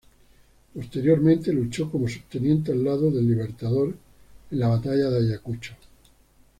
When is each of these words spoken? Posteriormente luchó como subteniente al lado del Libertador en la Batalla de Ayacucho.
Posteriormente 0.73 1.53
luchó 1.53 1.91
como 1.91 2.07
subteniente 2.09 2.71
al 2.71 2.83
lado 2.83 3.11
del 3.11 3.27
Libertador 3.27 3.95
en 4.49 4.59
la 4.59 4.69
Batalla 4.69 5.11
de 5.11 5.19
Ayacucho. 5.27 5.75